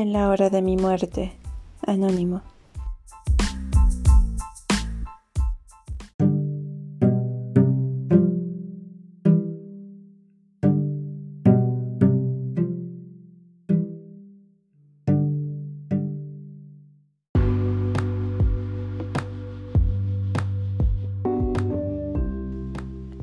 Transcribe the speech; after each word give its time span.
En 0.00 0.12
la 0.12 0.28
hora 0.28 0.50
de 0.50 0.62
mi 0.62 0.76
muerte. 0.76 1.32
Anónimo. 1.86 2.42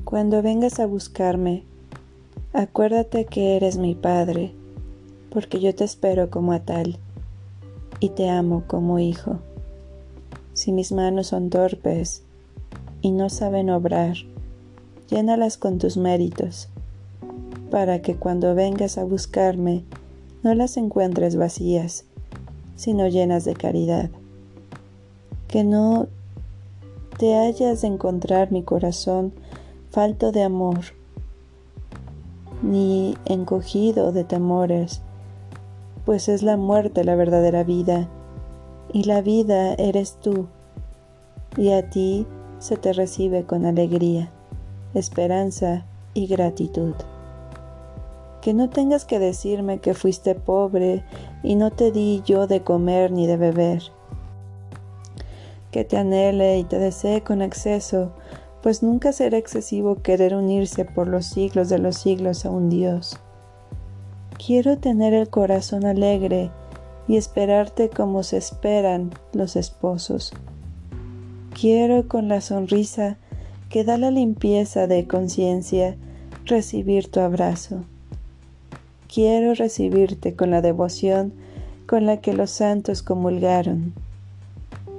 Cuando 0.04 0.42
vengas 0.42 0.80
a 0.80 0.86
buscarme, 0.86 1.64
acuérdate 2.54 3.26
que 3.26 3.56
eres 3.56 3.78
mi 3.78 3.96
Padre 3.96 4.54
porque 5.34 5.60
yo 5.60 5.74
te 5.74 5.84
espero 5.84 6.30
como 6.30 6.54
a 6.54 6.60
tal 6.60 7.00
y 8.00 8.10
te 8.10 8.30
amo 8.30 8.64
como 8.68 9.00
hijo. 9.00 9.40
Si 10.54 10.72
mis 10.72 10.92
manos 10.92 11.28
son 11.28 11.50
torpes 11.50 12.22
y 13.02 13.12
no 13.12 13.32
saben 13.32 13.72
obrar, 13.72 14.16
llénalas 15.10 15.58
con 15.58 15.80
tus 15.80 15.98
méritos, 15.98 16.70
para 17.72 18.04
que 18.04 18.16
cuando 18.16 18.54
vengas 18.54 19.00
a 19.00 19.04
buscarme 19.04 19.84
no 20.44 20.54
las 20.54 20.78
encuentres 20.78 21.36
vacías, 21.36 22.06
sino 22.76 23.08
llenas 23.08 23.44
de 23.44 23.56
caridad. 23.56 24.12
Que 25.48 25.64
no 25.64 26.08
te 27.18 27.36
hayas 27.36 27.82
de 27.82 27.88
encontrar 27.88 28.52
mi 28.52 28.62
corazón 28.62 29.34
falto 29.90 30.32
de 30.32 30.44
amor, 30.44 30.82
ni 32.62 33.18
encogido 33.26 34.12
de 34.12 34.24
temores, 34.24 35.02
pues 36.06 36.28
es 36.28 36.44
la 36.44 36.58
muerte 36.58 37.04
la 37.04 37.16
verdadera 37.16 37.64
vida, 37.64 38.10
y 38.92 39.06
la 39.06 39.22
vida 39.22 39.74
eres 39.76 40.18
tú, 40.22 40.48
y 41.58 41.72
a 41.72 41.90
ti 41.90 42.28
se 42.60 42.78
te 42.78 42.94
recibe 42.94 43.44
con 43.44 43.66
alegría, 43.66 44.32
esperanza 44.94 45.86
y 46.14 46.28
gratitud. 46.28 46.94
Que 48.42 48.54
no 48.54 48.70
tengas 48.70 49.06
que 49.06 49.20
decirme 49.20 49.80
que 49.80 49.94
fuiste 49.94 50.36
pobre 50.36 51.04
y 51.44 51.56
no 51.56 51.72
te 51.72 51.92
di 51.92 52.22
yo 52.26 52.46
de 52.46 52.62
comer 52.62 53.12
ni 53.12 53.26
de 53.26 53.38
beber. 53.38 53.84
Que 55.72 55.86
te 55.86 55.98
anhele 55.98 56.60
y 56.60 56.66
te 56.66 56.78
desee 56.78 57.22
con 57.22 57.42
exceso, 57.42 58.12
pues 58.62 58.84
nunca 58.84 59.14
será 59.14 59.38
excesivo 59.38 60.02
querer 60.02 60.36
unirse 60.36 60.84
por 60.84 61.08
los 61.08 61.26
siglos 61.26 61.70
de 61.70 61.80
los 61.80 61.98
siglos 61.98 62.46
a 62.46 62.50
un 62.50 62.70
Dios 62.70 63.23
Quiero 64.38 64.78
tener 64.78 65.14
el 65.14 65.30
corazón 65.30 65.86
alegre 65.86 66.52
y 67.08 67.18
esperarte 67.18 67.90
como 67.90 68.24
se 68.24 68.38
esperan 68.38 69.12
los 69.32 69.56
esposos. 69.56 70.34
Quiero 71.60 72.08
con 72.08 72.28
la 72.28 72.42
sonrisa 72.42 73.18
que 73.70 73.84
da 73.84 73.98
la 73.98 74.12
limpieza 74.12 74.88
de 74.88 75.08
conciencia 75.08 75.96
recibir 76.46 77.10
tu 77.10 77.20
abrazo. 77.20 77.84
Quiero 79.14 79.54
recibirte 79.54 80.36
con 80.36 80.52
la 80.52 80.62
devoción 80.62 81.34
con 81.86 82.06
la 82.06 82.18
que 82.18 82.34
los 82.34 82.50
santos 82.50 83.04
comulgaron. 83.04 83.94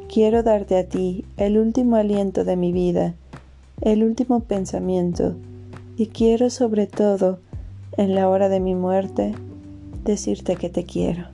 Quiero 0.08 0.42
darte 0.42 0.78
a 0.78 0.88
ti 0.88 1.24
el 1.36 1.58
último 1.58 1.96
aliento 1.96 2.44
de 2.44 2.56
mi 2.56 2.72
vida, 2.72 3.14
el 3.80 4.04
último 4.04 4.40
pensamiento, 4.40 5.34
y 5.96 6.06
quiero 6.06 6.50
sobre 6.50 6.86
todo 6.86 7.40
en 7.96 8.14
la 8.14 8.28
hora 8.28 8.48
de 8.48 8.60
mi 8.60 8.74
muerte, 8.74 9.34
decirte 10.04 10.56
que 10.56 10.68
te 10.68 10.84
quiero. 10.84 11.28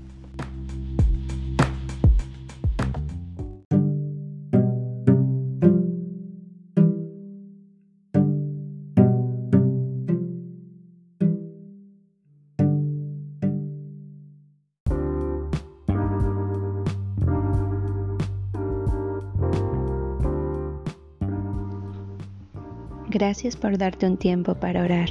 Gracias 23.08 23.56
por 23.56 23.76
darte 23.76 24.06
un 24.06 24.16
tiempo 24.16 24.54
para 24.54 24.82
orar 24.82 25.10